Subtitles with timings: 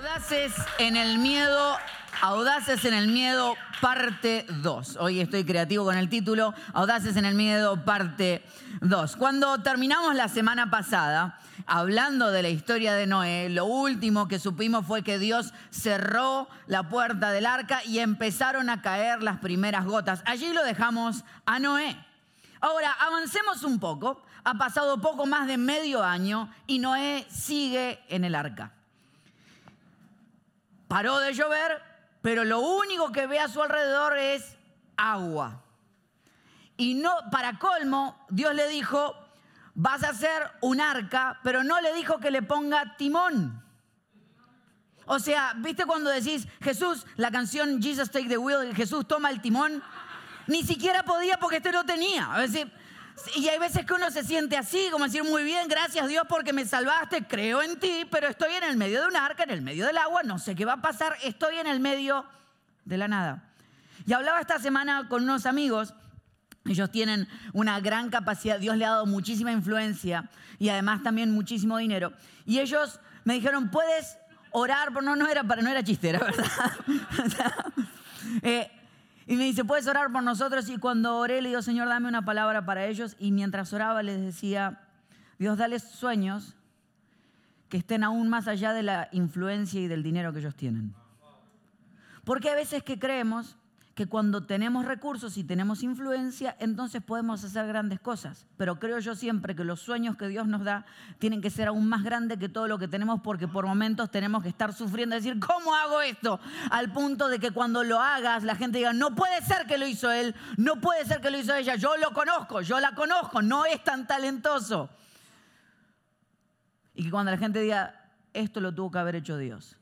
[0.00, 1.76] Audaces en el miedo,
[2.22, 4.96] Audaces en el miedo, parte 2.
[4.98, 8.42] Hoy estoy creativo con el título, Audaces en el miedo, parte
[8.80, 9.16] 2.
[9.16, 14.86] Cuando terminamos la semana pasada, hablando de la historia de Noé, lo último que supimos
[14.86, 20.22] fue que Dios cerró la puerta del arca y empezaron a caer las primeras gotas.
[20.24, 21.94] Allí lo dejamos a Noé.
[22.62, 24.22] Ahora, avancemos un poco.
[24.44, 28.72] Ha pasado poco más de medio año y Noé sigue en el arca.
[30.90, 31.80] Paró de llover,
[32.20, 34.56] pero lo único que ve a su alrededor es
[34.96, 35.62] agua.
[36.76, 39.14] Y no, para colmo, Dios le dijo,
[39.74, 43.62] vas a hacer un arca, pero no le dijo que le ponga timón.
[45.06, 49.40] O sea, ¿viste cuando decís, Jesús, la canción Jesus Take the Wheel, Jesús toma el
[49.40, 49.80] timón?
[50.48, 52.30] Ni siquiera podía porque este no tenía.
[53.36, 56.52] Y hay veces que uno se siente así, como decir, muy bien, gracias Dios porque
[56.52, 59.62] me salvaste, creo en ti, pero estoy en el medio de un arca, en el
[59.62, 62.24] medio del agua, no sé qué va a pasar, estoy en el medio
[62.84, 63.44] de la nada.
[64.06, 65.94] Y hablaba esta semana con unos amigos
[66.66, 71.78] ellos tienen una gran capacidad, Dios le ha dado muchísima influencia y además también muchísimo
[71.78, 72.12] dinero.
[72.44, 74.18] Y ellos me dijeron, ¿puedes
[74.50, 74.92] orar?
[75.02, 76.46] No, no era para, no era chistera, ¿verdad?
[78.42, 78.70] Eh,
[79.30, 80.68] y me dice, ¿puedes orar por nosotros?
[80.68, 83.14] Y cuando oré le digo, Señor, dame una palabra para ellos.
[83.20, 84.80] Y mientras oraba les decía,
[85.38, 86.56] Dios, dale sueños
[87.68, 90.96] que estén aún más allá de la influencia y del dinero que ellos tienen.
[92.24, 93.56] Porque a veces que creemos
[94.00, 98.46] que cuando tenemos recursos y tenemos influencia, entonces podemos hacer grandes cosas.
[98.56, 100.86] Pero creo yo siempre que los sueños que Dios nos da
[101.18, 104.42] tienen que ser aún más grandes que todo lo que tenemos porque por momentos tenemos
[104.42, 106.40] que estar sufriendo, decir, ¿cómo hago esto?
[106.70, 109.86] Al punto de que cuando lo hagas la gente diga, no puede ser que lo
[109.86, 113.42] hizo él, no puede ser que lo hizo ella, yo lo conozco, yo la conozco,
[113.42, 114.88] no es tan talentoso.
[116.94, 119.76] Y que cuando la gente diga, esto lo tuvo que haber hecho Dios.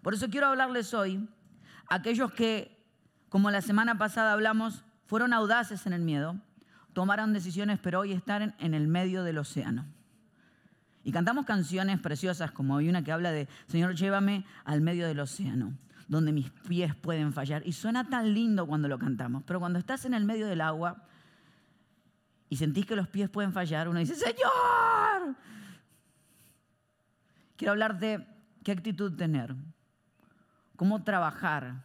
[0.00, 1.28] Por eso quiero hablarles hoy
[1.88, 2.75] aquellos que
[3.36, 6.40] como la semana pasada hablamos, fueron audaces en el miedo,
[6.94, 9.84] tomaron decisiones, pero hoy están en el medio del océano.
[11.04, 15.20] Y cantamos canciones preciosas, como hay una que habla de, Señor, llévame al medio del
[15.20, 15.74] océano,
[16.08, 17.60] donde mis pies pueden fallar.
[17.66, 21.04] Y suena tan lindo cuando lo cantamos, pero cuando estás en el medio del agua
[22.48, 25.36] y sentís que los pies pueden fallar, uno dice, Señor.
[27.54, 28.26] Quiero hablar de
[28.64, 29.54] qué actitud tener,
[30.74, 31.84] cómo trabajar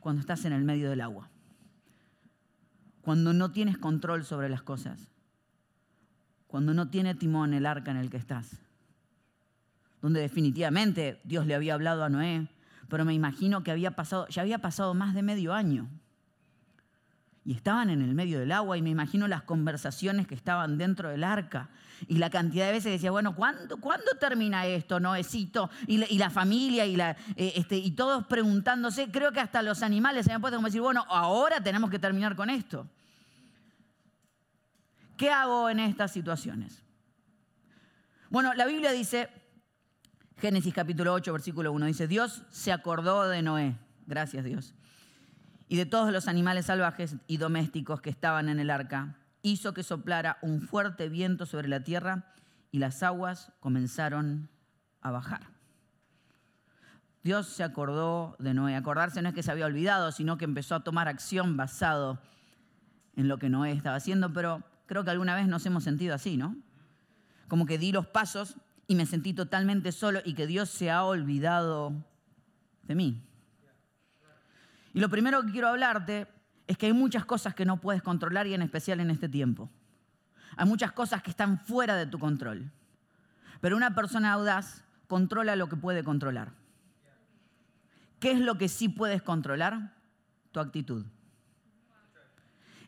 [0.00, 1.30] cuando estás en el medio del agua,
[3.02, 5.10] cuando no tienes control sobre las cosas,
[6.46, 8.60] cuando no tiene timón el arca en el que estás,
[10.00, 12.48] donde definitivamente Dios le había hablado a Noé,
[12.88, 15.88] pero me imagino que había pasado, ya había pasado más de medio año
[17.44, 21.08] y estaban en el medio del agua y me imagino las conversaciones que estaban dentro
[21.08, 21.70] del arca
[22.06, 25.70] y la cantidad de veces decía, bueno, ¿cuándo, ¿cuándo termina esto, Noecito?
[25.86, 29.62] Y la, y la familia y, la, eh, este, y todos preguntándose, creo que hasta
[29.62, 32.86] los animales se habían puesto como decir, bueno, ahora tenemos que terminar con esto.
[35.16, 36.82] ¿Qué hago en estas situaciones?
[38.30, 39.28] Bueno, la Biblia dice,
[40.36, 43.76] Génesis capítulo 8, versículo 1, dice, Dios se acordó de Noé.
[44.06, 44.74] Gracias Dios
[45.68, 49.82] y de todos los animales salvajes y domésticos que estaban en el arca, hizo que
[49.82, 52.32] soplara un fuerte viento sobre la tierra
[52.70, 54.48] y las aguas comenzaron
[55.00, 55.58] a bajar.
[57.22, 58.74] Dios se acordó de Noé.
[58.74, 62.20] Acordarse no es que se había olvidado, sino que empezó a tomar acción basado
[63.16, 66.36] en lo que Noé estaba haciendo, pero creo que alguna vez nos hemos sentido así,
[66.36, 66.56] ¿no?
[67.48, 71.04] Como que di los pasos y me sentí totalmente solo y que Dios se ha
[71.04, 71.92] olvidado
[72.84, 73.27] de mí.
[74.98, 76.26] Y lo primero que quiero hablarte
[76.66, 79.70] es que hay muchas cosas que no puedes controlar y en especial en este tiempo.
[80.56, 82.72] Hay muchas cosas que están fuera de tu control.
[83.60, 86.50] Pero una persona audaz controla lo que puede controlar.
[88.18, 89.94] ¿Qué es lo que sí puedes controlar?
[90.50, 91.06] Tu actitud.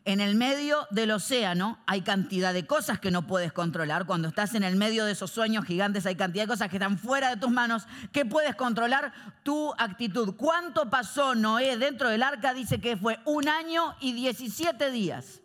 [0.03, 4.07] En el medio del océano hay cantidad de cosas que no puedes controlar.
[4.07, 6.97] Cuando estás en el medio de esos sueños gigantes hay cantidad de cosas que están
[6.97, 7.85] fuera de tus manos.
[8.11, 9.13] ¿Qué puedes controlar?
[9.43, 10.35] Tu actitud.
[10.35, 12.55] ¿Cuánto pasó Noé dentro del arca?
[12.55, 15.41] Dice que fue un año y 17 días.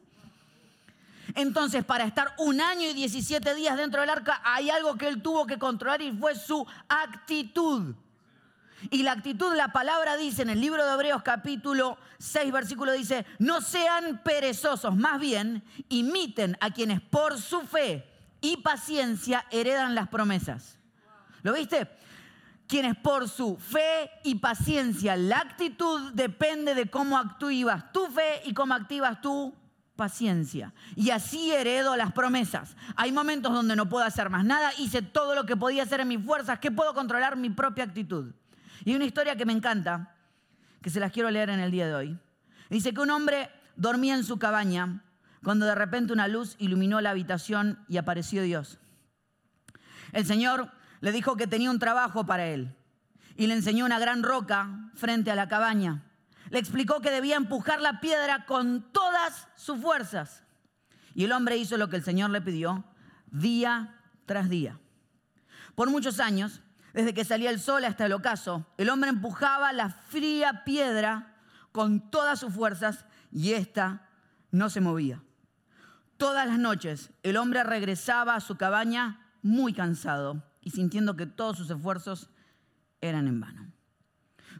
[1.35, 5.21] Entonces, para estar un año y 17 días dentro del arca, hay algo que él
[5.21, 7.95] tuvo que controlar y fue su actitud.
[8.91, 13.27] Y la actitud, la palabra dice en el libro de Hebreos capítulo 6, versículo dice,
[13.39, 18.07] no sean perezosos, más bien imiten a quienes por su fe
[18.41, 20.79] y paciencia heredan las promesas.
[21.43, 21.89] ¿Lo viste?
[22.67, 28.55] quienes por su fe y paciencia, la actitud depende de cómo actúas tu fe y
[28.55, 29.55] cómo activas tu
[29.95, 30.73] paciencia.
[30.95, 32.77] Y así heredo las promesas.
[32.97, 36.09] Hay momentos donde no puedo hacer más nada, hice todo lo que podía hacer en
[36.09, 38.33] mis fuerzas, que puedo controlar mi propia actitud.
[38.87, 40.15] Y hay una historia que me encanta,
[40.81, 42.21] que se las quiero leer en el día de hoy.
[42.71, 45.03] Dice que un hombre dormía en su cabaña
[45.43, 48.79] cuando de repente una luz iluminó la habitación y apareció Dios.
[50.13, 52.77] El Señor le dijo que tenía un trabajo para él
[53.35, 56.05] y le enseñó una gran roca frente a la cabaña.
[56.51, 60.45] Le explicó que debía empujar la piedra con todas sus fuerzas.
[61.13, 62.85] Y el hombre hizo lo que el Señor le pidió
[63.33, 63.97] día
[64.27, 64.79] tras día.
[65.75, 66.63] Por muchos años,
[66.97, 71.37] desde que salía el sol hasta el ocaso, el hombre empujaba la fría piedra
[71.71, 74.09] con todas sus fuerzas y ésta
[74.51, 75.23] no se movía.
[76.17, 81.59] Todas las noches el hombre regresaba a su cabaña muy cansado y sintiendo que todos
[81.59, 82.31] sus esfuerzos
[83.03, 83.71] eran en vano.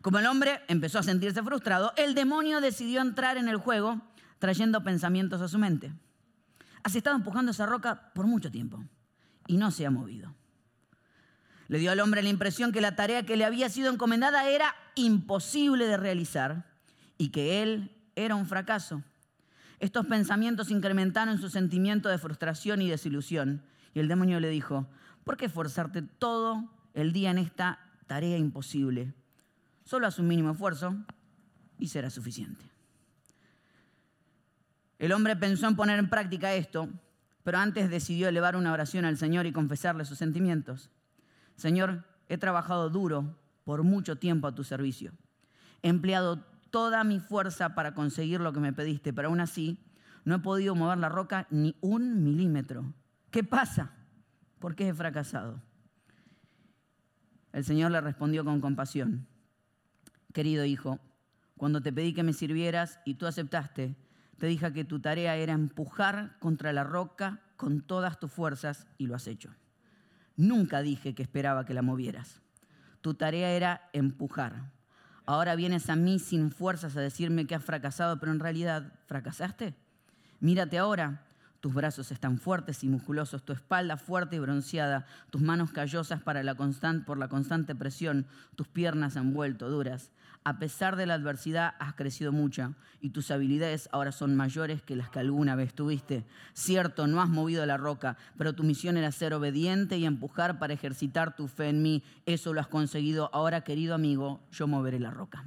[0.03, 4.03] Como el hombre empezó a sentirse frustrado, el demonio decidió entrar en el juego
[4.39, 5.91] trayendo pensamientos a su mente.
[6.83, 8.85] Has estado empujando esa roca por mucho tiempo
[9.47, 10.35] y no se ha movido.
[11.69, 14.75] Le dio al hombre la impresión que la tarea que le había sido encomendada era
[14.95, 16.65] imposible de realizar
[17.19, 19.03] y que él era un fracaso.
[19.79, 23.63] Estos pensamientos incrementaron su sentimiento de frustración y desilusión
[23.95, 24.87] y el demonio le dijo,
[25.27, 29.13] ¿Por qué esforzarte todo el día en esta tarea imposible?
[29.85, 30.95] Solo haz un mínimo esfuerzo
[31.81, 32.65] y será suficiente.
[35.01, 36.89] El hombre pensó en poner en práctica esto,
[37.43, 40.91] pero antes decidió elevar una oración al Señor y confesarle sus sentimientos.
[41.57, 45.13] Señor, he trabajado duro por mucho tiempo a tu servicio.
[45.83, 49.79] He empleado toda mi fuerza para conseguir lo que me pediste, pero aún así
[50.25, 52.93] no he podido mover la roca ni un milímetro.
[53.31, 53.93] ¿Qué pasa?
[54.59, 55.63] ¿por qué he fracasado?
[57.53, 59.27] El Señor le respondió con compasión,
[60.33, 60.99] querido hijo,
[61.57, 63.97] cuando te pedí que me sirvieras y tú aceptaste,
[64.39, 69.07] te dije que tu tarea era empujar contra la roca con todas tus fuerzas y
[69.07, 69.55] lo has hecho.
[70.37, 72.41] Nunca dije que esperaba que la movieras.
[73.01, 74.71] Tu tarea era empujar.
[75.25, 79.75] Ahora vienes a mí sin fuerzas a decirme que has fracasado, pero en realidad, ¿fracasaste?
[80.41, 81.27] Mírate ahora,
[81.61, 86.45] tus brazos están fuertes y musculosos, tu espalda fuerte y bronceada, tus manos callosas para
[86.45, 90.13] la por la constante presión, tus piernas han vuelto duras.
[90.47, 94.95] A pesar de la adversidad has crecido mucho y tus habilidades ahora son mayores que
[94.95, 96.25] las que alguna vez tuviste.
[96.53, 100.73] Cierto, no has movido la roca, pero tu misión era ser obediente y empujar para
[100.73, 102.05] ejercitar tu fe en mí.
[102.27, 103.29] Eso lo has conseguido.
[103.33, 105.45] Ahora, querido amigo, yo moveré la roca.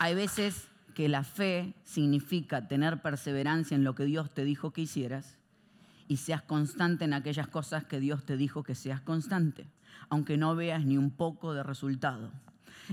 [0.00, 4.80] Hay veces que la fe significa tener perseverancia en lo que Dios te dijo que
[4.80, 5.38] hicieras
[6.12, 9.66] y seas constante en aquellas cosas que Dios te dijo que seas constante,
[10.10, 12.30] aunque no veas ni un poco de resultado.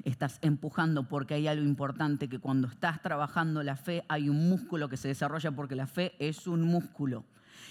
[0.05, 4.87] Estás empujando porque hay algo importante que cuando estás trabajando la fe hay un músculo
[4.87, 7.25] que se desarrolla porque la fe es un músculo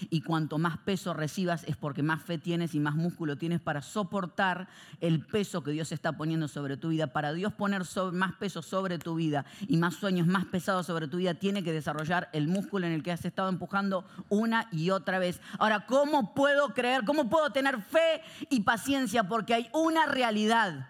[0.09, 3.81] y cuanto más peso recibas es porque más fe tienes y más músculo tienes para
[3.81, 4.67] soportar
[4.99, 7.07] el peso que Dios está poniendo sobre tu vida.
[7.07, 7.83] Para Dios poner
[8.13, 11.71] más peso sobre tu vida y más sueños más pesados sobre tu vida, tiene que
[11.71, 15.41] desarrollar el músculo en el que has estado empujando una y otra vez.
[15.57, 17.03] Ahora, ¿cómo puedo creer?
[17.05, 19.27] ¿Cómo puedo tener fe y paciencia?
[19.27, 20.89] Porque hay una realidad.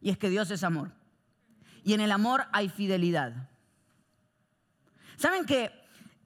[0.00, 0.92] Y es que Dios es amor.
[1.84, 3.48] Y en el amor hay fidelidad.
[5.16, 5.81] ¿Saben que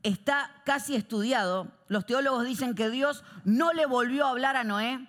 [0.06, 1.68] está casi estudiado.
[1.88, 5.06] Los teólogos dicen que Dios no le volvió a hablar a Noé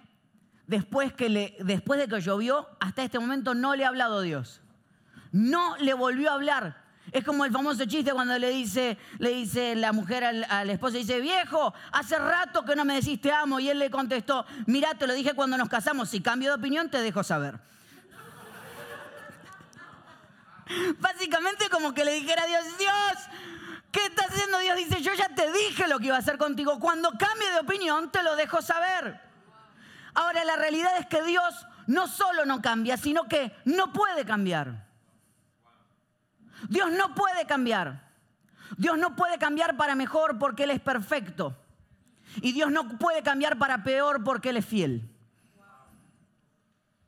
[0.65, 2.67] después, que después de que llovió.
[2.79, 4.61] Hasta este momento no le ha hablado Dios.
[5.31, 6.85] No le volvió a hablar.
[7.11, 10.97] Es como el famoso chiste cuando le dice, le dice la mujer al, al, esposo,
[10.97, 13.59] dice, viejo, hace rato que no me decís te amo.
[13.59, 16.89] Y él le contestó, mira, te lo dije cuando nos casamos, si cambio de opinión
[16.89, 17.59] te dejo saber.
[20.99, 22.91] Básicamente como que le dijera Dios, Dios,
[23.97, 24.77] ¿Qué está haciendo Dios?
[24.77, 26.79] Dice, yo ya te dije lo que iba a hacer contigo.
[26.79, 29.19] Cuando cambie de opinión, te lo dejo saber.
[30.13, 34.85] Ahora, la realidad es que Dios no solo no cambia, sino que no puede cambiar.
[36.69, 38.07] Dios no puede cambiar.
[38.77, 41.57] Dios no puede cambiar para mejor porque Él es perfecto.
[42.35, 45.09] Y Dios no puede cambiar para peor porque Él es fiel.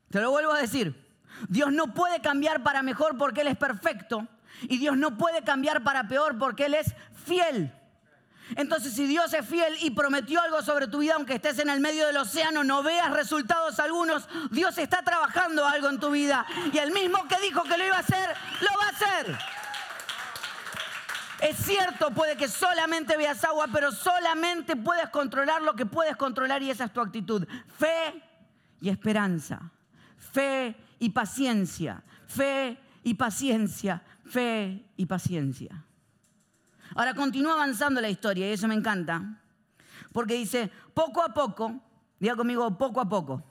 [0.08, 1.08] Te lo vuelvo a decir.
[1.48, 4.26] Dios no puede cambiar para mejor porque Él es perfecto.
[4.62, 7.72] Y Dios no puede cambiar para peor porque Él es fiel.
[8.56, 11.80] Entonces, si Dios es fiel y prometió algo sobre tu vida, aunque estés en el
[11.80, 16.44] medio del océano, no veas resultados algunos, Dios está trabajando algo en tu vida.
[16.72, 18.28] Y el mismo que dijo que lo iba a hacer,
[18.60, 19.38] lo va a hacer.
[21.40, 26.62] Es cierto, puede que solamente veas agua, pero solamente puedes controlar lo que puedes controlar
[26.62, 27.46] y esa es tu actitud.
[27.78, 28.22] Fe
[28.80, 29.70] y esperanza.
[30.32, 32.02] Fe y paciencia.
[32.26, 34.02] Fe y paciencia.
[34.30, 35.84] Fe y paciencia.
[36.94, 39.42] Ahora continúa avanzando la historia y eso me encanta.
[40.12, 41.80] Porque dice, poco a poco,
[42.20, 43.42] diga conmigo, poco a poco.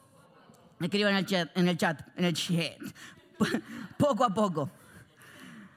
[0.79, 2.77] Escriba en el chat, en el chat, en el chat.
[3.97, 4.69] Poco a poco.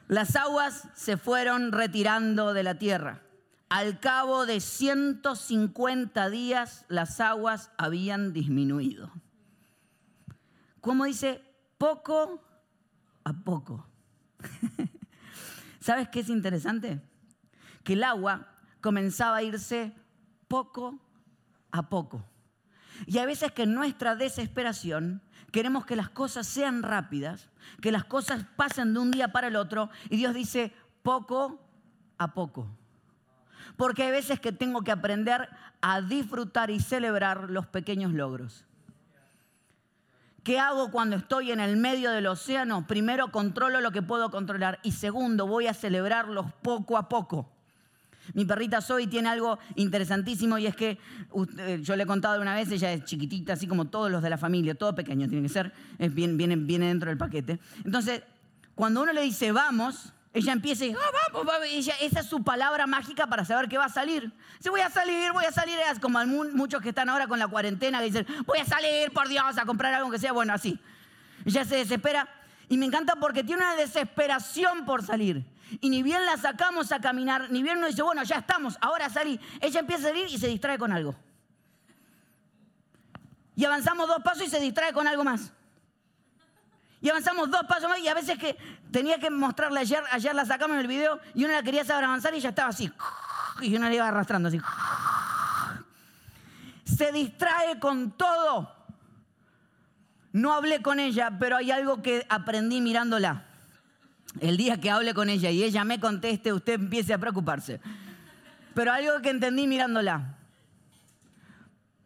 [0.06, 3.23] Las aguas se fueron retirando de la tierra.
[3.68, 9.11] Al cabo de 150 días las aguas habían disminuido.
[10.80, 11.42] Como dice,
[11.78, 12.44] poco
[13.25, 13.87] a poco.
[15.82, 17.00] ¿Sabes qué es interesante?
[17.82, 18.46] Que el agua
[18.80, 19.92] comenzaba a irse
[20.46, 21.00] poco
[21.72, 22.24] a poco.
[23.04, 28.04] Y a veces que en nuestra desesperación queremos que las cosas sean rápidas, que las
[28.04, 30.72] cosas pasen de un día para el otro y Dios dice
[31.02, 31.60] poco
[32.16, 32.68] a poco.
[33.76, 35.48] Porque hay veces que tengo que aprender
[35.80, 38.64] a disfrutar y celebrar los pequeños logros.
[40.42, 42.84] ¿Qué hago cuando estoy en el medio del océano?
[42.87, 47.49] Primero controlo lo que puedo controlar y segundo voy a celebrarlos poco a poco.
[48.34, 50.99] Mi perrita Zoe tiene algo interesantísimo y es que
[51.58, 54.30] eh, yo le he contado una vez, ella es chiquitita, así como todos los de
[54.30, 57.61] la familia, todo pequeño tiene que ser, viene, viene dentro del paquete.
[57.84, 58.22] Entonces,
[58.75, 61.68] cuando uno le dice vamos, ella empieza y ah, vamos, vamos.
[61.68, 64.32] esa es su palabra mágica para saber que va a salir.
[64.60, 67.48] Si voy a salir, voy a salir, es como muchos que están ahora con la
[67.48, 70.78] cuarentena que dicen, voy a salir, por Dios, a comprar algo que sea, bueno, así.
[71.44, 72.28] Ella se desespera
[72.68, 75.44] y me encanta porque tiene una desesperación por salir.
[75.80, 79.10] Y ni bien la sacamos a caminar, ni bien nos dice, bueno, ya estamos, ahora
[79.10, 79.38] salí.
[79.60, 81.14] Ella empieza a salir y se distrae con algo.
[83.54, 85.52] Y avanzamos dos pasos y se distrae con algo más.
[87.02, 88.56] Y avanzamos dos pasos más y a veces que
[88.92, 92.04] tenía que mostrarle ayer, ayer la sacamos en el video y una la quería saber
[92.04, 92.90] avanzar y ya estaba así.
[93.61, 94.61] Y una la iba arrastrando así.
[96.85, 98.73] Se distrae con todo.
[100.30, 103.47] No hablé con ella, pero hay algo que aprendí mirándola.
[104.40, 107.80] El día que hable con ella y ella me conteste, usted empiece a preocuparse.
[108.75, 110.37] Pero algo que entendí mirándola.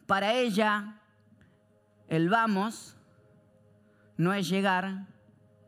[0.06, 0.94] Para ella,
[2.08, 2.95] el vamos
[4.16, 5.06] no es llegar,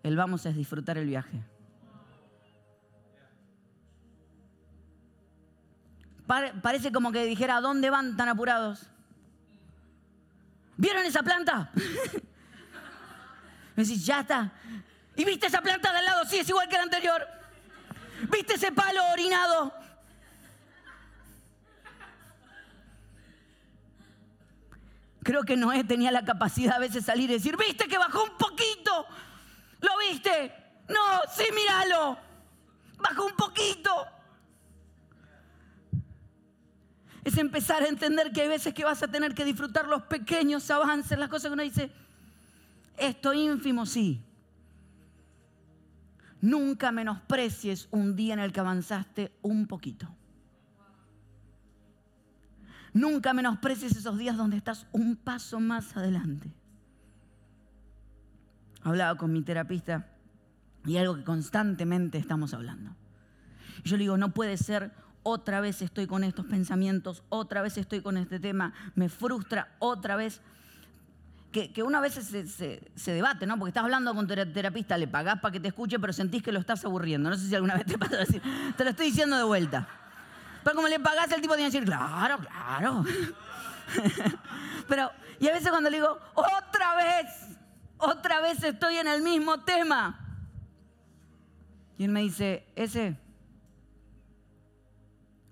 [0.03, 1.43] el vamos es disfrutar el viaje.
[6.27, 8.87] Parece como que dijera, ¿a dónde van tan apurados?
[10.77, 11.71] ¿Vieron esa planta?
[13.75, 14.53] Me decís, ya está.
[15.17, 16.25] ¿Y viste esa planta de al lado?
[16.27, 17.27] Sí, es igual que la anterior.
[18.31, 19.73] ¿Viste ese palo orinado?
[25.29, 28.39] Creo que Noé tenía la capacidad a veces salir y decir, ¿viste que bajó un
[28.39, 29.05] poquito?
[29.79, 30.55] ¿Lo viste?
[30.89, 32.17] No, sí, míralo.
[32.97, 33.91] Bajó un poquito.
[37.25, 40.71] Es empezar a entender que hay veces que vas a tener que disfrutar los pequeños
[40.71, 41.93] avances, las cosas que uno dice,
[42.97, 44.25] esto ínfimo sí,
[46.41, 50.09] Nunca menosprecies un día en el que avanzaste un poquito.
[52.99, 56.53] Nunca menosprecies esos días donde estás un paso más adelante.
[58.83, 60.09] Hablaba con mi terapista
[60.85, 62.97] y algo que constantemente estamos hablando.
[63.85, 64.91] Yo le digo, no puede ser,
[65.23, 70.17] otra vez estoy con estos pensamientos, otra vez estoy con este tema, me frustra, otra
[70.17, 70.41] vez
[71.53, 73.61] que, una vez se, debate, ¿no?
[73.61, 76.51] Porque estás hablando con tu terapista, le pagás para que te escuche, pero sentís que
[76.51, 77.31] lo estás aburriendo.
[77.31, 78.43] No sé si alguna vez te pasa decir,
[78.77, 79.89] te lo estoy diciendo de vuelta.
[80.65, 83.05] Pero como le pagás, el tipo tiene que decir, claro, claro.
[84.89, 85.11] pero,
[85.41, 87.27] y a veces cuando le digo, otra vez,
[87.99, 90.19] otra vez estoy en el mismo tema.
[91.97, 93.17] Y él me dice, ese,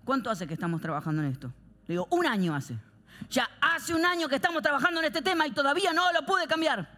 [0.05, 1.53] ¿cuánto hace que estamos trabajando en esto?
[1.87, 2.79] Le digo, un año hace.
[3.31, 6.47] Ya hace un año que estamos trabajando en este tema y todavía no lo pude
[6.47, 6.89] cambiar.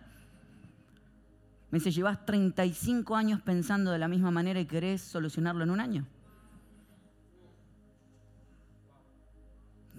[1.71, 5.81] Me dice, llevas 35 años pensando de la misma manera y querés solucionarlo en un
[5.81, 6.07] año.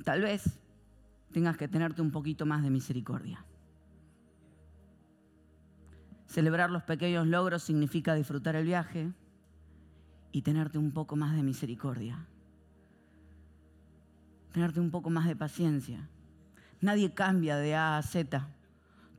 [0.09, 0.59] Tal vez
[1.31, 3.45] tengas que tenerte un poquito más de misericordia.
[6.25, 9.13] Celebrar los pequeños logros significa disfrutar el viaje
[10.31, 12.25] y tenerte un poco más de misericordia
[14.51, 16.09] tenerte un poco más de paciencia.
[16.81, 18.49] Nadie cambia de A a Z.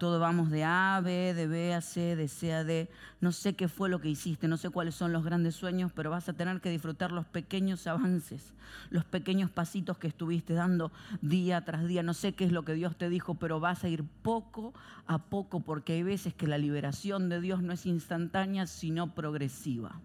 [0.00, 2.88] Todo vamos de A a B, de B a C, de C a D.
[3.21, 6.09] No sé qué fue lo que hiciste, no sé cuáles son los grandes sueños, pero
[6.09, 8.54] vas a tener que disfrutar los pequeños avances,
[8.88, 10.90] los pequeños pasitos que estuviste dando
[11.21, 12.02] día tras día.
[12.02, 14.73] No sé qué es lo que Dios te dijo, pero vas a ir poco
[15.07, 20.00] a poco, porque hay veces que la liberación de Dios no es instantánea, sino progresiva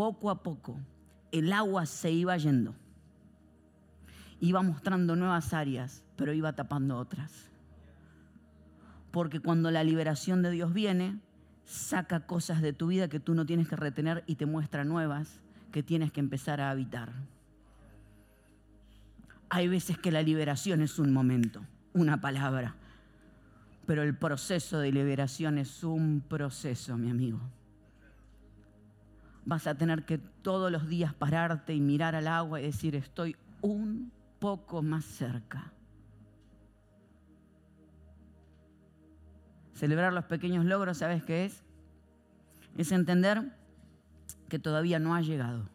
[0.00, 0.78] poco a poco
[1.30, 2.74] el agua se iba yendo.
[4.40, 7.49] Iba mostrando nuevas áreas, pero iba tapando otras.
[9.10, 11.18] Porque cuando la liberación de Dios viene,
[11.64, 15.40] saca cosas de tu vida que tú no tienes que retener y te muestra nuevas
[15.72, 17.12] que tienes que empezar a habitar.
[19.48, 22.76] Hay veces que la liberación es un momento, una palabra,
[23.86, 27.40] pero el proceso de liberación es un proceso, mi amigo.
[29.44, 33.36] Vas a tener que todos los días pararte y mirar al agua y decir, estoy
[33.60, 35.72] un poco más cerca.
[39.80, 41.62] Celebrar los pequeños logros, ¿sabes qué es?
[42.76, 43.56] Es entender
[44.50, 45.70] que todavía no ha llegado.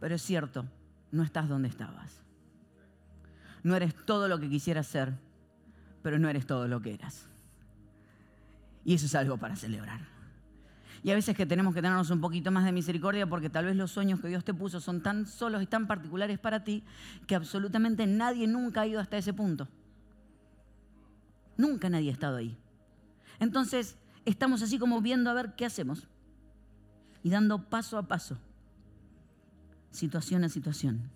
[0.00, 0.66] Pero es cierto,
[1.12, 2.24] no estás donde estabas.
[3.62, 5.14] No eres todo lo que quisieras ser,
[6.02, 7.28] pero no eres todo lo que eras.
[8.84, 10.00] Y eso es algo para celebrar.
[11.04, 13.76] Y a veces que tenemos que tenernos un poquito más de misericordia porque tal vez
[13.76, 16.82] los sueños que Dios te puso son tan solos y tan particulares para ti
[17.28, 19.68] que absolutamente nadie nunca ha ido hasta ese punto.
[21.58, 22.56] Nunca nadie ha estado ahí.
[23.40, 26.08] Entonces, estamos así como viendo a ver qué hacemos
[27.22, 28.38] y dando paso a paso,
[29.90, 31.10] situación a situación.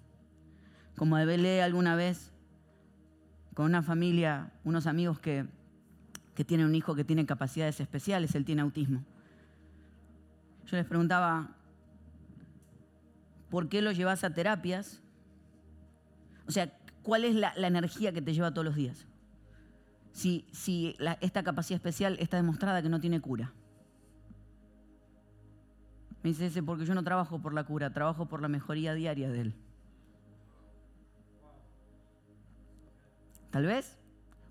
[0.97, 2.33] Como hablé alguna vez
[3.55, 5.47] con una familia, unos amigos que,
[6.35, 9.05] que tienen un hijo que tiene capacidades especiales, él tiene autismo.
[10.67, 11.55] Yo les preguntaba,
[13.49, 15.01] ¿por qué lo llevas a terapias?
[16.49, 19.07] O sea, ¿cuál es la energía que te lleva todos los días?
[20.13, 23.53] Si, esta capacidad especial está demostrada que no tiene cura.
[26.23, 29.31] Me dice ese, porque yo no trabajo por la cura, trabajo por la mejoría diaria
[29.31, 29.55] de él.
[33.51, 33.99] Tal vez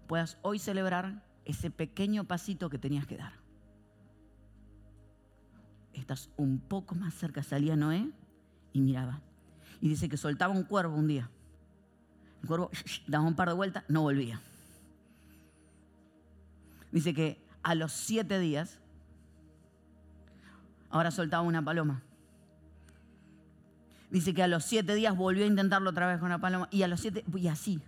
[0.08, 3.34] puedas hoy celebrar ese pequeño pasito que tenías que dar.
[5.94, 8.12] Estás un poco más cerca, salía Noé
[8.74, 9.22] y miraba.
[9.80, 11.30] Y dice que soltaba un cuervo un día.
[12.42, 12.70] El cuervo
[13.08, 14.42] daba un par de vueltas, no volvía
[16.92, 18.80] dice que a los siete días,
[20.90, 22.02] ahora soltaba una paloma.
[24.10, 26.68] Dice que a los siete días volvió a intentarlo otra vez con la paloma.
[26.72, 27.82] Y a los siete, y así,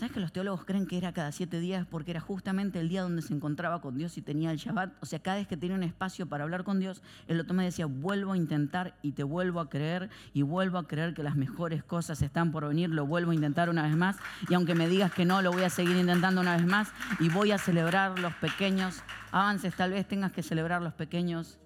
[0.00, 3.02] ¿Sabes que los teólogos creen que era cada siete días porque era justamente el día
[3.02, 4.94] donde se encontraba con Dios y tenía el Shabbat?
[5.02, 7.66] O sea, cada vez que tenía un espacio para hablar con Dios, lo toma y
[7.66, 11.36] decía, vuelvo a intentar y te vuelvo a creer y vuelvo a creer que las
[11.36, 14.16] mejores cosas están por venir, lo vuelvo a intentar una vez más
[14.48, 17.28] y aunque me digas que no, lo voy a seguir intentando una vez más y
[17.28, 19.74] voy a celebrar los pequeños avances.
[19.74, 21.60] Tal vez tengas que celebrar los pequeños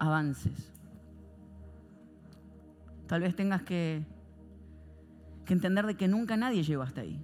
[0.00, 0.72] avances.
[3.06, 4.04] Tal vez tengas que
[5.50, 7.20] que entender de que nunca nadie llegó hasta ahí.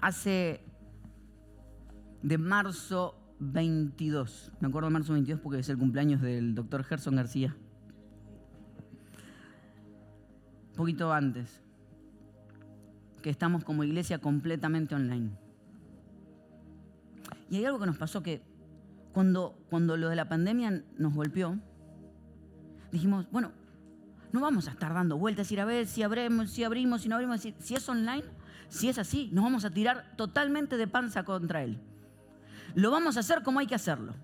[0.00, 0.62] Hace
[2.22, 7.16] de marzo 22, me acuerdo de marzo 22 porque es el cumpleaños del doctor Gerson
[7.16, 7.54] García.
[10.70, 11.60] Un poquito antes,
[13.20, 15.32] que estamos como iglesia completamente online.
[17.50, 18.40] Y hay algo que nos pasó que
[19.12, 21.58] cuando, cuando lo de la pandemia nos golpeó,
[22.90, 23.59] dijimos, bueno,
[24.32, 27.16] no vamos a estar dando vueltas, ir a ver si abrimos, si abrimos, si no
[27.16, 27.40] abrimos.
[27.40, 28.24] Si es online,
[28.68, 31.80] si es así, nos vamos a tirar totalmente de panza contra él.
[32.74, 34.14] Lo vamos a hacer como hay que hacerlo.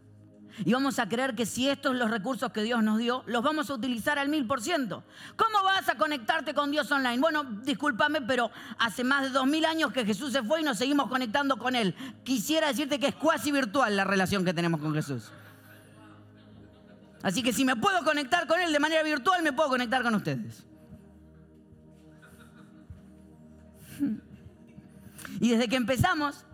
[0.65, 3.43] Y vamos a creer que si estos son los recursos que Dios nos dio, los
[3.43, 5.05] vamos a utilizar al mil por ciento.
[5.37, 7.19] ¿Cómo vas a conectarte con Dios online?
[7.19, 10.79] Bueno, discúlpame, pero hace más de dos mil años que Jesús se fue y nos
[10.79, 11.95] seguimos conectando con Él.
[12.25, 15.31] Quisiera decirte que es cuasi virtual la relación que tenemos con Jesús.
[17.23, 20.15] Así que si me puedo conectar con Él de manera virtual, me puedo conectar con
[20.15, 20.65] ustedes.
[25.39, 26.47] Y desde que empezamos,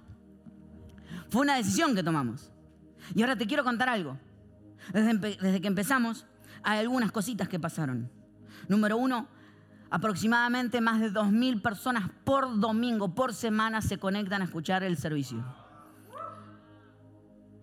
[1.31, 2.51] fue una decisión que tomamos.
[3.14, 4.18] Y ahora te quiero contar algo.
[4.92, 6.27] Desde, que empezamos,
[6.62, 8.11] hay algunas cositas que pasaron.
[8.68, 9.29] Número uno,
[9.90, 15.44] aproximadamente más de 2.000 personas por domingo, por semana, se conectan a escuchar el servicio.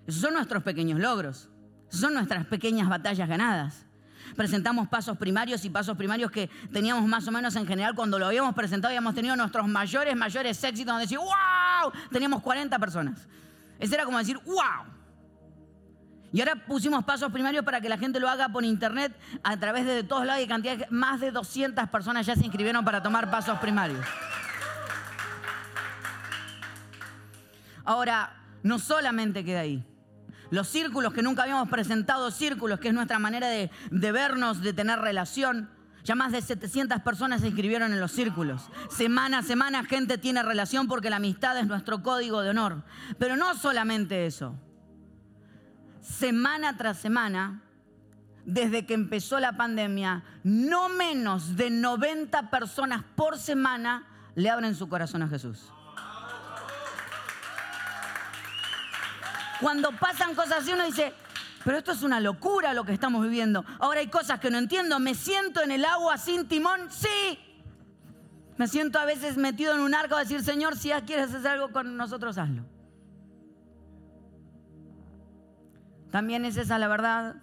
[0.08, 1.50] Esos son nuestros pequeños logros.
[1.90, 3.86] Son nuestras pequeñas batallas ganadas.
[4.36, 8.28] Presentamos pasos primarios y pasos primarios que teníamos más o menos en general cuando lo
[8.28, 13.28] habíamos presentado, habíamos tenido nuestros mayores, mayores éxitos donde decir, wow, teníamos 40 personas.
[13.80, 15.00] Ese era como decir, wow.
[16.32, 19.86] Y ahora pusimos pasos primarios para que la gente lo haga por internet a través
[19.86, 23.58] de todos lados y cantidad más de 200 personas ya se inscribieron para tomar pasos
[23.58, 24.06] primarios.
[27.84, 29.84] Ahora, no solamente queda ahí.
[30.52, 35.00] Los círculos que nunca habíamos presentado, círculos, que es nuestra manera de, vernos, de tener
[35.00, 35.70] relación.
[36.04, 38.70] Ya más de 700 personas se inscribieron en los círculos.
[38.90, 42.84] Semana a semana gente tiene relación porque la amistad es nuestro código de honor.
[43.20, 44.56] Pero no solamente eso.
[46.02, 47.62] semana tras semana,
[48.46, 54.90] desde que empezó la pandemia, no menos de 90 personas por semana le abren su
[54.90, 55.72] corazón a Jesús.
[59.60, 61.14] Cuando pasan cosas así uno dice,
[61.64, 63.66] pero esto es una locura lo que estamos viviendo.
[63.80, 65.00] Ahora hay cosas que no entiendo.
[65.00, 66.90] ¿Me siento en el agua sin timón?
[66.90, 67.38] Sí.
[68.58, 71.72] Me siento a veces metido en un arco a decir, Señor, si quieres hacer algo
[71.72, 72.64] con nosotros, hazlo.
[76.12, 77.36] También es esa la verdad.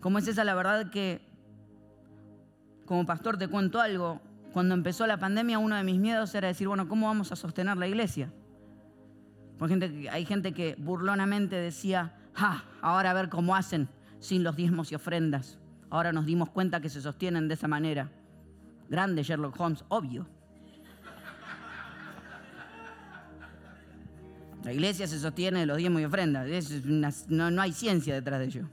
[0.00, 1.26] Como es esa la verdad que,
[2.84, 4.20] como pastor te cuento algo,
[4.52, 7.76] cuando empezó la pandemia uno de mis miedos era decir, bueno, ¿cómo vamos a sostener
[7.76, 8.30] la iglesia?
[10.10, 12.64] Hay gente que burlonamente decía, ¡ja!
[12.82, 13.88] Ahora a ver cómo hacen
[14.20, 15.58] sin los diezmos y ofrendas.
[15.88, 18.10] Ahora nos dimos cuenta que se sostienen de esa manera.
[18.88, 20.26] Grande Sherlock Holmes, obvio.
[24.64, 26.48] La iglesia se sostiene de los diezmos y ofrendas.
[27.28, 28.68] no, no hay ciencia detrás de ello.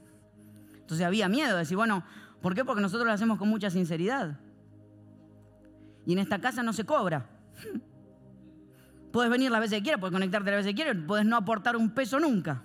[0.74, 2.04] Entonces había miedo de decir, bueno,
[2.42, 2.64] ¿por qué?
[2.64, 4.38] Porque nosotros lo hacemos con mucha sinceridad.
[6.04, 7.26] Y en esta casa no se cobra.
[9.14, 11.76] Puedes venir las veces que quieras, puedes conectarte las veces que quieras, puedes no aportar
[11.76, 12.64] un peso nunca.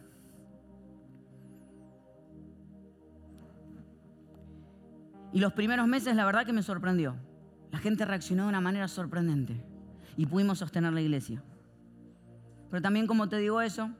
[5.31, 7.15] Y los primeros meses, la verdad que me sorprendió.
[7.69, 9.63] La gente reaccionó de una manera sorprendente
[10.17, 11.43] y pudimos sostener la iglesia.
[12.71, 13.91] Pero también como te digo eso,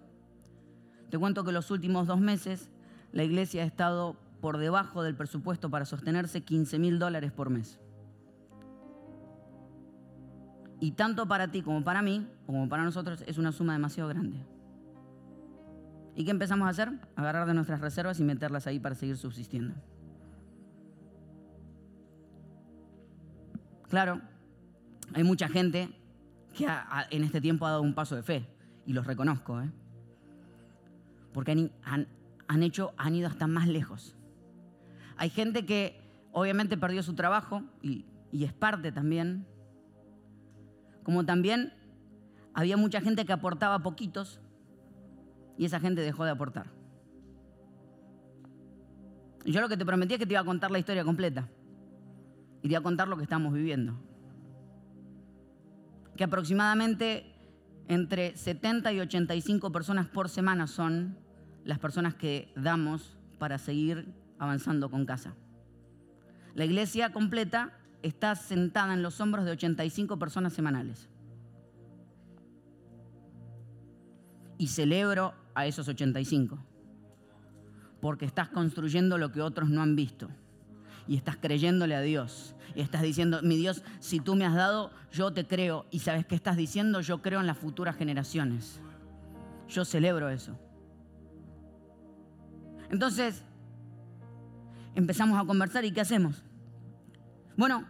[1.12, 2.71] te cuento que los últimos dos meses
[3.12, 7.79] la iglesia ha estado por debajo del presupuesto para sostenerse 15 mil dólares por mes.
[10.80, 14.38] Y tanto para ti como para mí, como para nosotros, es una suma demasiado grande.
[16.15, 16.92] ¿Y qué empezamos a hacer?
[17.15, 19.76] Agarrar de nuestras reservas y meterlas ahí para seguir subsistiendo.
[23.89, 24.22] Claro,
[25.13, 25.89] hay mucha gente
[26.54, 26.68] que
[27.10, 28.46] en este tiempo ha dado un paso de fe,
[28.86, 29.70] y los reconozco, ¿eh?
[31.34, 34.15] porque han, hecho, han ido hasta más lejos.
[35.15, 39.46] Hay gente que obviamente perdió su trabajo y es parte también
[41.10, 41.74] como también
[42.54, 44.39] había mucha gente que aportaba poquitos
[45.58, 46.67] y esa gente dejó de aportar.
[49.43, 51.50] Yo lo que te prometí es que te iba a contar la historia completa
[52.62, 54.00] y te iba a contar lo que estamos viviendo.
[56.15, 57.34] Que aproximadamente
[57.88, 61.17] entre 70 y 85 personas por semana son
[61.65, 65.34] las personas que damos para seguir avanzando con casa.
[66.54, 71.09] La iglesia completa está sentada en los hombros de 85 personas semanales.
[74.57, 76.57] Y celebro a esos 85,
[78.01, 80.29] porque estás construyendo lo que otros no han visto.
[81.07, 82.55] Y estás creyéndole a Dios.
[82.75, 85.85] Y estás diciendo, mi Dios, si tú me has dado, yo te creo.
[85.91, 88.79] Y sabes qué estás diciendo, yo creo en las futuras generaciones.
[89.67, 90.57] Yo celebro eso.
[92.91, 93.43] Entonces,
[94.95, 96.43] empezamos a conversar y ¿qué hacemos?
[97.60, 97.84] Bueno,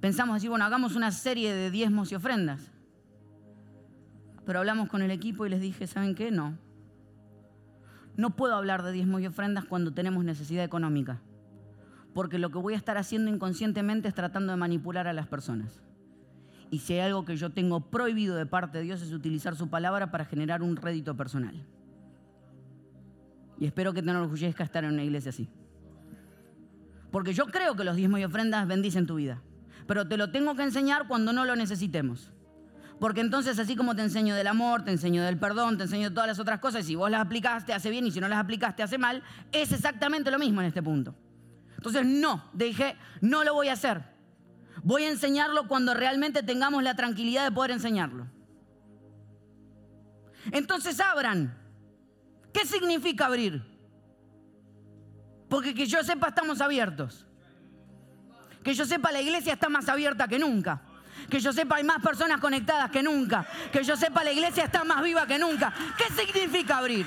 [0.00, 2.72] pensamos así, bueno, hagamos una serie de diezmos y ofrendas.
[4.44, 6.32] Pero hablamos con el equipo y les dije, ¿saben qué?
[6.32, 6.58] No.
[8.16, 11.20] No puedo hablar de diezmos y ofrendas cuando tenemos necesidad económica.
[12.14, 15.80] Porque lo que voy a estar haciendo inconscientemente es tratando de manipular a las personas.
[16.68, 19.70] Y si hay algo que yo tengo prohibido de parte de Dios es utilizar su
[19.70, 21.64] palabra para generar un rédito personal.
[23.56, 25.48] Y espero que te enorgullezca estar en una iglesia así.
[27.10, 29.40] Porque yo creo que los diezmos y ofrendas bendicen tu vida.
[29.86, 32.30] Pero te lo tengo que enseñar cuando no lo necesitemos.
[33.00, 36.26] Porque entonces, así como te enseño del amor, te enseño del perdón, te enseño todas
[36.26, 38.98] las otras cosas, si vos las aplicaste hace bien y si no las aplicaste hace
[38.98, 41.14] mal, es exactamente lo mismo en este punto.
[41.76, 44.02] Entonces, no, dije, no lo voy a hacer.
[44.82, 48.26] Voy a enseñarlo cuando realmente tengamos la tranquilidad de poder enseñarlo.
[50.50, 51.56] Entonces, abran.
[52.52, 53.62] ¿Qué significa abrir?
[55.48, 57.26] Porque que yo sepa, estamos abiertos.
[58.62, 60.82] Que yo sepa, la iglesia está más abierta que nunca.
[61.30, 63.46] Que yo sepa, hay más personas conectadas que nunca.
[63.72, 65.72] Que yo sepa, la iglesia está más viva que nunca.
[65.96, 67.06] ¿Qué significa abrir?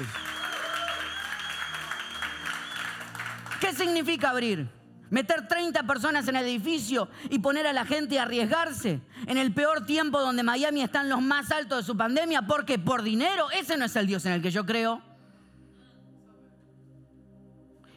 [3.60, 4.68] ¿Qué significa abrir?
[5.12, 9.54] Meter 30 personas en el edificio y poner a la gente a arriesgarse en el
[9.54, 12.44] peor tiempo donde Miami está en los más altos de su pandemia.
[12.44, 13.52] porque Por dinero.
[13.52, 15.11] Ese no es el Dios en el que yo creo.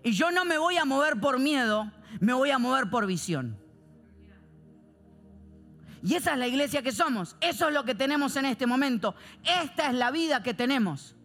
[0.04, 1.90] Y yo no me voy a mover por miedo,
[2.20, 3.58] me voy a mover por visión.
[6.02, 7.34] Y esa es la iglesia que somos.
[7.40, 9.14] Eso es lo que tenemos en este momento.
[9.42, 11.16] Esta es la vida que tenemos.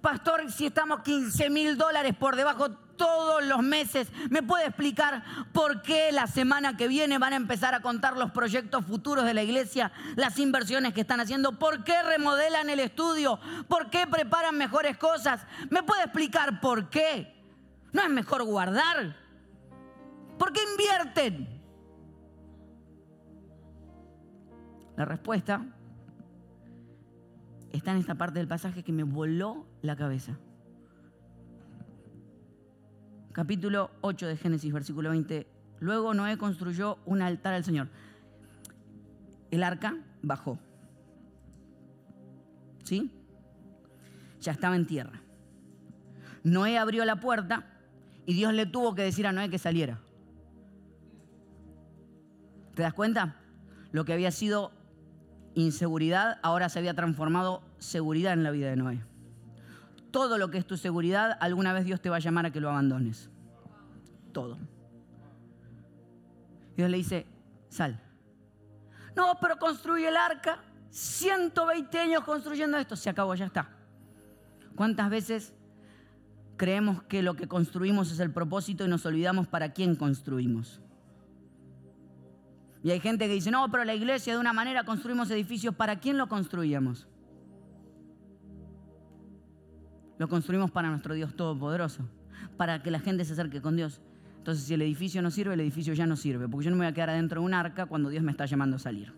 [0.00, 4.08] Pastor, si estamos 15 mil dólares por debajo, todos los meses.
[4.30, 8.32] ¿Me puede explicar por qué la semana que viene van a empezar a contar los
[8.32, 11.58] proyectos futuros de la iglesia, las inversiones que están haciendo?
[11.58, 13.38] ¿Por qué remodelan el estudio?
[13.68, 15.42] ¿Por qué preparan mejores cosas?
[15.70, 17.41] ¿Me puede explicar por qué?
[17.92, 19.16] ¿No es mejor guardar?
[20.38, 21.60] ¿Por qué invierten?
[24.96, 25.64] La respuesta
[27.70, 30.38] está en esta parte del pasaje que me voló la cabeza.
[33.32, 35.46] Capítulo 8 de Génesis, versículo 20.
[35.80, 37.88] Luego Noé construyó un altar al Señor.
[39.50, 40.58] El arca bajó.
[42.84, 43.10] ¿Sí?
[44.40, 45.22] Ya estaba en tierra.
[46.42, 47.71] Noé abrió la puerta
[48.26, 50.00] y Dios le tuvo que decir a Noé que saliera.
[52.74, 53.36] ¿Te das cuenta?
[53.90, 54.72] Lo que había sido
[55.54, 59.04] inseguridad ahora se había transformado seguridad en la vida de Noé.
[60.10, 62.60] Todo lo que es tu seguridad, alguna vez Dios te va a llamar a que
[62.60, 63.30] lo abandones.
[64.32, 64.58] Todo.
[66.76, 67.26] Dios le dice,
[67.68, 68.00] sal.
[69.16, 70.62] No, pero construye el arca.
[70.90, 72.96] 120 años construyendo esto.
[72.96, 73.70] Se acabó, ya está.
[74.76, 75.54] ¿Cuántas veces
[76.56, 80.80] creemos que lo que construimos es el propósito y nos olvidamos para quién construimos?
[82.82, 85.74] Y hay gente que dice, no, pero la iglesia de una manera construimos edificios.
[85.74, 87.06] ¿Para quién lo construíamos?
[90.18, 92.08] Lo construimos para nuestro Dios Todopoderoso,
[92.56, 94.00] para que la gente se acerque con Dios.
[94.38, 96.84] Entonces, si el edificio no sirve, el edificio ya no sirve, porque yo no me
[96.84, 99.12] voy a quedar adentro de un arca cuando Dios me está llamando a salir.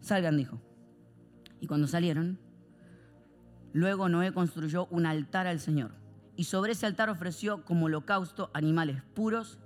[0.00, 0.60] Salgan, dijo.
[1.60, 2.38] Y cuando salieron,
[3.72, 5.92] luego Noé construyó un altar al Señor.
[6.36, 9.58] Y sobre ese altar ofreció como holocausto animales puros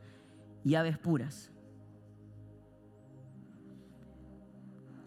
[0.65, 1.51] y aves puras.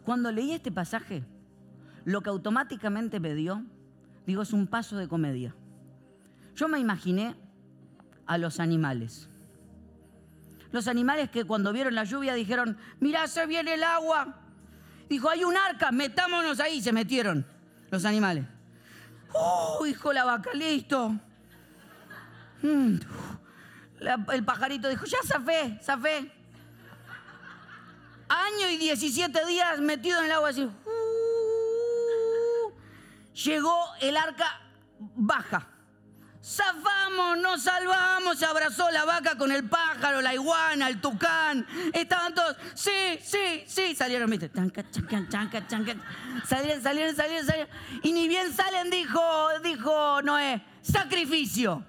[0.05, 1.23] Cuando leí este pasaje,
[2.05, 3.63] lo que automáticamente me dio,
[4.25, 5.53] digo, es un paso de comedia.
[6.55, 7.35] Yo me imaginé
[8.25, 9.29] a los animales.
[10.71, 14.39] Los animales que cuando vieron la lluvia dijeron, mirá, se viene el agua.
[15.09, 16.81] Dijo, hay un arca, metámonos ahí.
[16.81, 17.45] Se metieron
[17.91, 18.45] los animales.
[19.33, 19.85] ¡Uh!
[19.85, 21.15] Hijo la vaca, listo.
[22.61, 22.97] Mm,
[24.33, 26.31] el pajarito dijo, ya zafé, zafé.
[28.27, 30.63] Año y 17 días metido en el agua así.
[30.63, 32.71] Uh,
[33.33, 34.61] llegó el arca
[34.99, 35.67] baja.
[36.41, 41.67] Zafamos, nos salvamos, se abrazó la vaca con el pájaro, la iguana, el tucán.
[41.93, 43.93] Estaban todos, sí, sí, sí.
[43.93, 45.95] Salieron, viste, chanca, chanca, chanca, chanca.
[46.47, 47.69] Salieron, salieron, salieron, salieron.
[48.03, 49.21] Y ni bien salen, dijo,
[49.61, 51.83] dijo Noé, sacrificio.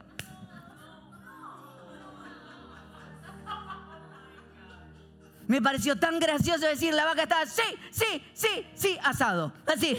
[5.46, 9.52] Me pareció tan gracioso decir, la vaca estaba, sí, sí, sí, sí, asado.
[9.66, 9.96] Así.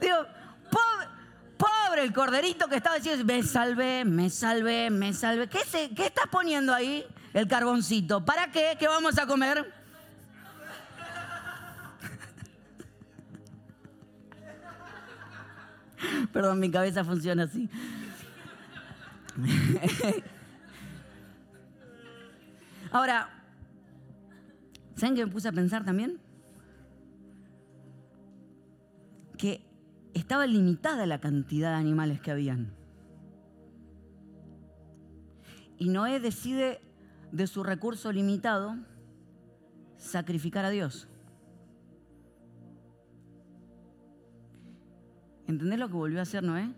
[0.00, 0.26] Digo,
[2.00, 5.48] el corderito que estaba diciendo, me salvé, me salvé, me salvé.
[5.48, 5.60] ¿Qué,
[5.94, 7.04] ¿Qué estás poniendo ahí?
[7.32, 8.24] El carboncito.
[8.24, 8.76] ¿Para qué?
[8.78, 9.72] ¿Qué vamos a comer?
[16.32, 17.68] Perdón, mi cabeza funciona así.
[22.90, 23.30] Ahora,
[24.96, 26.18] ¿saben qué me puse a pensar también?
[29.38, 29.69] Que
[30.30, 32.72] estaba limitada la cantidad de animales que habían.
[35.76, 36.80] Y Noé decide
[37.32, 38.76] de su recurso limitado
[39.96, 41.08] sacrificar a Dios.
[45.48, 46.72] ¿Entendés lo que volvió a hacer Noé?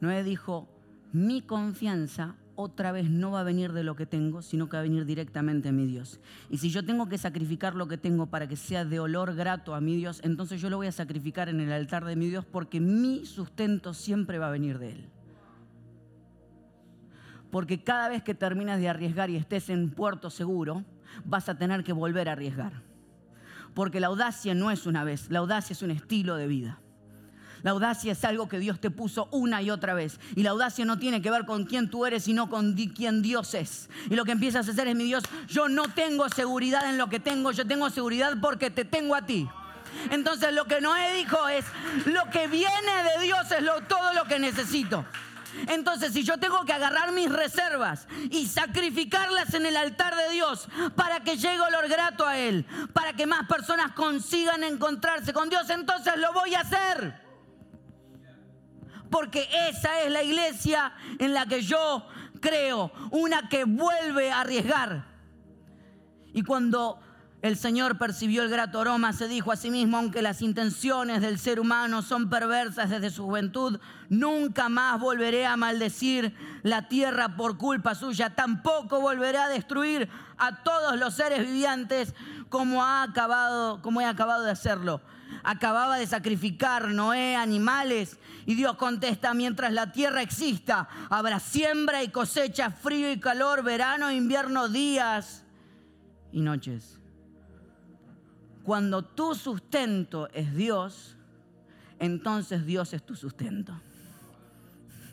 [0.00, 0.70] Noé dijo,
[1.12, 4.80] mi confianza otra vez no va a venir de lo que tengo, sino que va
[4.80, 6.20] a venir directamente a mi Dios.
[6.50, 9.74] Y si yo tengo que sacrificar lo que tengo para que sea de olor grato
[9.74, 12.44] a mi Dios, entonces yo lo voy a sacrificar en el altar de mi Dios
[12.44, 15.08] porque mi sustento siempre va a venir de Él.
[17.50, 20.84] Porque cada vez que terminas de arriesgar y estés en puerto seguro,
[21.24, 22.82] vas a tener que volver a arriesgar.
[23.74, 26.80] Porque la audacia no es una vez, la audacia es un estilo de vida.
[27.62, 30.18] La audacia es algo que Dios te puso una y otra vez.
[30.34, 33.54] Y la audacia no tiene que ver con quién tú eres, sino con quién Dios
[33.54, 33.88] es.
[34.10, 37.08] Y lo que empiezas a hacer es, mi Dios, yo no tengo seguridad en lo
[37.08, 39.48] que tengo, yo tengo seguridad porque te tengo a ti.
[40.10, 41.64] Entonces lo que Noé dijo es,
[42.06, 45.04] lo que viene de Dios es todo lo que necesito.
[45.68, 50.66] Entonces, si yo tengo que agarrar mis reservas y sacrificarlas en el altar de Dios
[50.96, 55.68] para que llegue olor grato a Él, para que más personas consigan encontrarse con Dios,
[55.68, 57.21] entonces lo voy a hacer
[59.12, 62.06] porque esa es la iglesia en la que yo
[62.40, 65.04] creo, una que vuelve a arriesgar.
[66.32, 66.98] Y cuando
[67.42, 71.38] El Señor percibió el grato aroma, se dijo a sí mismo, aunque las intenciones del
[71.38, 77.58] ser humano son perversas desde su juventud, nunca más volveré a maldecir la tierra por
[77.58, 82.14] culpa suya, tampoco volveré a destruir a todos los seres vivientes
[82.48, 85.02] como, ha acabado, como he acabado de hacerlo.
[85.44, 92.08] Acababa de sacrificar Noé animales y Dios contesta, mientras la tierra exista, habrá siembra y
[92.08, 95.44] cosecha, frío y calor, verano e invierno, días
[96.32, 96.98] y noches.
[98.62, 101.16] Cuando tu sustento es Dios,
[101.98, 103.80] entonces Dios es tu sustento.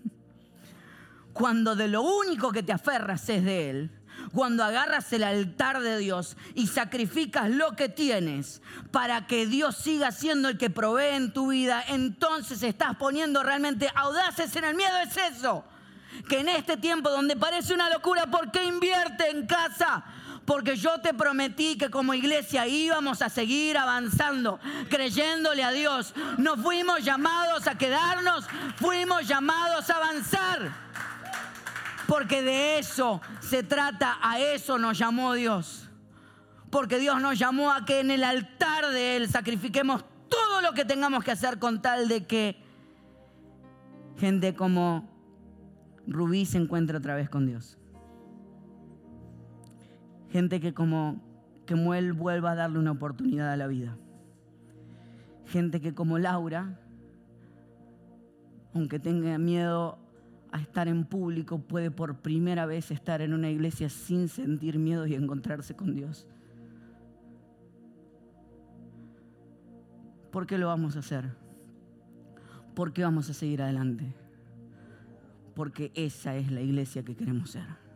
[1.33, 3.98] Cuando de lo único que te aferras es de Él,
[4.33, 8.61] cuando agarras el altar de Dios y sacrificas lo que tienes
[8.91, 13.89] para que Dios siga siendo el que provee en tu vida, entonces estás poniendo realmente
[13.95, 14.97] audaces en el miedo.
[14.99, 15.63] Es eso.
[16.27, 20.05] Que en este tiempo donde parece una locura, ¿por qué invierte en casa?
[20.49, 26.15] porque yo te prometí que como iglesia íbamos a seguir avanzando, creyéndole a Dios.
[26.39, 28.45] No fuimos llamados a quedarnos,
[28.77, 30.71] fuimos llamados a avanzar.
[32.09, 35.87] Porque de eso se trata, a eso nos llamó Dios.
[36.71, 40.85] Porque Dios nos llamó a que en el altar de Él sacrifiquemos todo lo que
[40.85, 42.57] tengamos que hacer con tal de que
[44.17, 45.07] gente como
[46.07, 47.77] Rubí se encuentre otra vez con Dios.
[50.31, 51.21] Gente que como
[51.67, 53.95] que Muel vuelva a darle una oportunidad a la vida.
[55.45, 56.79] Gente que como Laura,
[58.73, 59.99] aunque tenga miedo
[60.51, 65.05] a estar en público, puede por primera vez estar en una iglesia sin sentir miedo
[65.05, 66.27] y encontrarse con Dios.
[70.31, 71.35] ¿Por qué lo vamos a hacer?
[72.75, 74.13] ¿Por qué vamos a seguir adelante?
[75.55, 77.89] Porque esa es la iglesia que queremos ser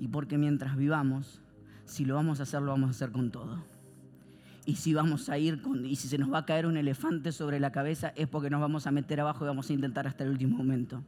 [0.00, 1.42] y porque mientras vivamos,
[1.84, 3.62] si lo vamos a hacer, lo vamos a hacer con todo.
[4.70, 7.58] Y si vamos a ir y si se nos va a caer un elefante sobre
[7.58, 10.30] la cabeza, es porque nos vamos a meter abajo y vamos a intentar hasta el
[10.30, 11.02] último momento.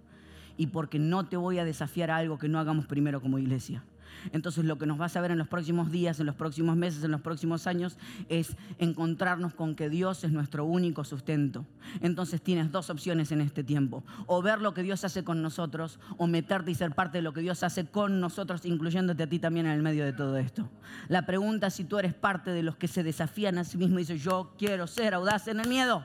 [0.57, 3.85] Y porque no te voy a desafiar a algo que no hagamos primero como iglesia.
[4.33, 7.05] Entonces lo que nos vas a ver en los próximos días, en los próximos meses,
[7.05, 7.97] en los próximos años
[8.29, 11.67] es encontrarnos con que Dios es nuestro único sustento.
[12.01, 14.05] Entonces tienes dos opciones en este tiempo.
[14.27, 17.33] O ver lo que Dios hace con nosotros o meterte y ser parte de lo
[17.33, 20.69] que Dios hace con nosotros, incluyéndote a ti también en el medio de todo esto.
[21.09, 23.99] La pregunta es si tú eres parte de los que se desafían a sí mismos
[23.99, 26.05] y dicen yo quiero ser audaz en el miedo.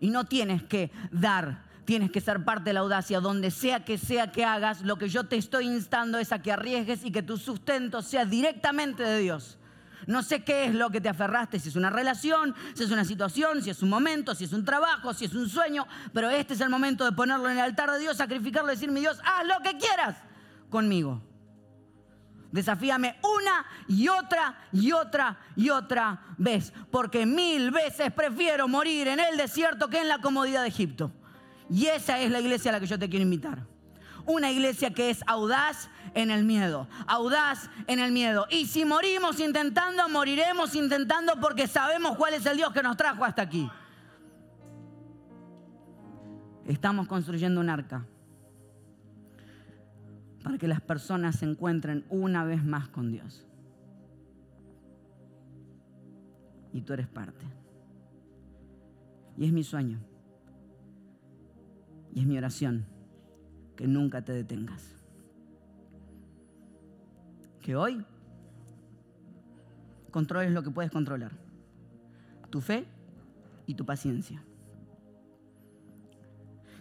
[0.00, 3.20] Y no tienes que dar tienes que ser parte de la audacia.
[3.20, 6.52] Donde sea que sea que hagas, lo que yo te estoy instando es a que
[6.52, 9.58] arriesgues y que tu sustento sea directamente de Dios.
[10.06, 13.04] No sé qué es lo que te aferraste, si es una relación, si es una
[13.04, 16.54] situación, si es un momento, si es un trabajo, si es un sueño, pero este
[16.54, 19.46] es el momento de ponerlo en el altar de Dios, sacrificarlo, decir, mi Dios, haz
[19.46, 20.16] lo que quieras
[20.70, 21.22] conmigo.
[22.52, 29.18] Desafíame una y otra y otra y otra vez, porque mil veces prefiero morir en
[29.18, 31.10] el desierto que en la comodidad de Egipto.
[31.68, 33.66] Y esa es la iglesia a la que yo te quiero invitar.
[34.24, 38.46] Una iglesia que es audaz en el miedo, audaz en el miedo.
[38.50, 43.24] Y si morimos intentando, moriremos intentando porque sabemos cuál es el Dios que nos trajo
[43.24, 43.70] hasta aquí.
[46.66, 48.04] Estamos construyendo un arca
[50.42, 53.44] para que las personas se encuentren una vez más con Dios.
[56.72, 57.44] Y tú eres parte.
[59.36, 60.00] Y es mi sueño.
[62.16, 62.86] Y es mi oración
[63.76, 64.90] que nunca te detengas.
[67.60, 68.06] Que hoy
[70.10, 71.32] controles lo que puedes controlar.
[72.48, 72.86] Tu fe
[73.66, 74.42] y tu paciencia.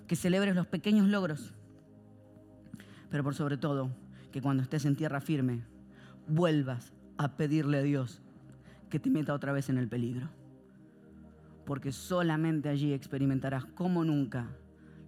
[0.07, 1.53] Que celebres los pequeños logros.
[3.09, 3.89] Pero por sobre todo,
[4.31, 5.65] que cuando estés en tierra firme,
[6.29, 8.21] vuelvas a pedirle a Dios
[8.89, 10.29] que te meta otra vez en el peligro.
[11.65, 14.47] Porque solamente allí experimentarás como nunca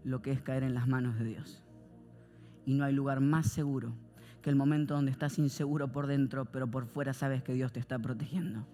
[0.07, 1.61] lo que es caer en las manos de Dios.
[2.65, 3.93] Y no hay lugar más seguro
[4.41, 7.81] que el momento donde estás inseguro por dentro, pero por fuera sabes que Dios te
[7.81, 8.65] está protegiendo.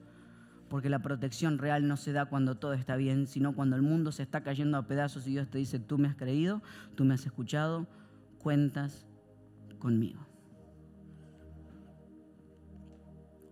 [0.70, 4.12] Porque la protección real no se da cuando todo está bien, sino cuando el mundo
[4.12, 6.62] se está cayendo a pedazos y Dios te dice, tú me has creído,
[6.96, 7.88] tú me has escuchado,
[8.38, 9.08] cuentas
[9.80, 10.20] conmigo.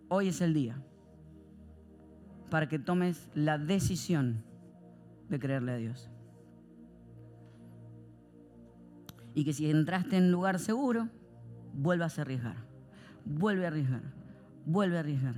[0.07, 0.79] Hoy es el día
[2.51, 4.43] para que tomes la decisión
[5.29, 6.11] de creerle a Dios.
[9.33, 11.09] Y que si entraste en lugar seguro,
[11.73, 12.57] vuelvas a arriesgar.
[13.25, 14.01] Vuelve a arriesgar.
[14.65, 15.35] Vuelve a arriesgar.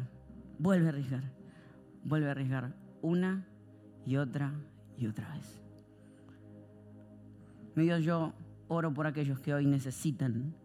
[0.60, 1.24] Vuelve a arriesgar.
[2.04, 3.46] Vuelve a arriesgar una
[4.06, 4.54] y otra
[4.98, 5.62] y otra vez.
[7.76, 8.34] Mi Dios, yo
[8.68, 10.56] oro por aquellos que hoy necesitan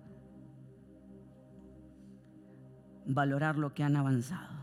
[3.07, 4.59] valorar lo que han avanzado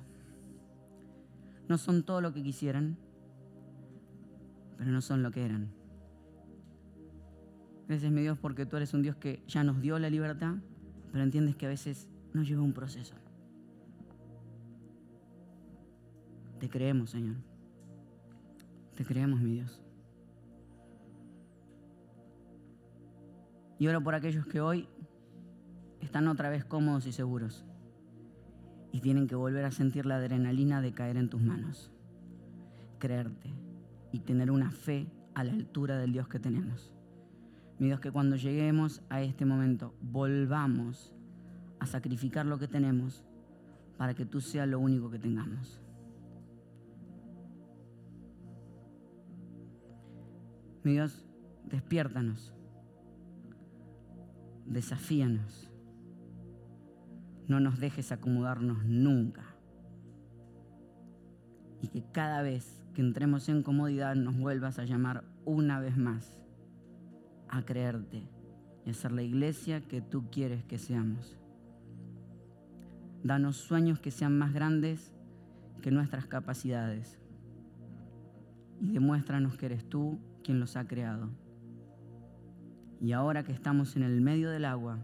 [1.67, 2.97] no son todo lo que quisieran,
[4.77, 5.71] pero no son lo que eran.
[7.87, 10.55] Gracias, mi Dios, porque tú eres un Dios que ya nos dio la libertad,
[11.11, 13.15] pero entiendes que a veces nos lleva un proceso.
[16.59, 17.35] Te creemos, Señor.
[18.95, 19.81] Te creemos, mi Dios.
[23.77, 24.87] Y oro por aquellos que hoy
[25.99, 27.65] están otra vez cómodos y seguros
[28.91, 31.91] y tienen que volver a sentir la adrenalina de caer en tus manos,
[32.99, 33.53] creerte
[34.13, 36.94] y tener una fe a la altura del Dios que tenemos.
[37.79, 41.13] Mi Dios, que cuando lleguemos a este momento volvamos
[41.79, 43.25] a sacrificar lo que tenemos
[43.97, 45.81] para que tú seas lo único que tengamos.
[50.83, 51.25] Mi Dios,
[51.65, 52.53] despiértanos,
[54.65, 55.69] desafíanos
[57.47, 59.43] no nos dejes acomodarnos nunca.
[61.81, 66.44] Y que cada vez que entremos en comodidad nos vuelvas a llamar una vez más
[67.55, 68.27] a creerte
[68.85, 71.37] y a ser la iglesia que tú quieres que seamos.
[73.23, 75.13] Danos sueños que sean más grandes
[75.81, 77.19] que nuestras capacidades.
[78.79, 81.29] Y demuéstranos que eres tú quien los ha creado.
[82.99, 84.99] Y ahora que estamos en el medio del agua,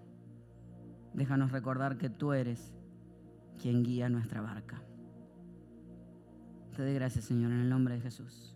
[1.14, 2.74] déjanos recordar que tú eres
[3.60, 4.82] quien guía nuestra barca.
[6.76, 8.56] Te doy gracias, Señor, en el nombre de Jesús.